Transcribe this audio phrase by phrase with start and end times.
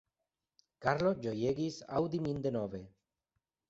[0.85, 2.87] Karlo ĝojegis aŭdi min denove.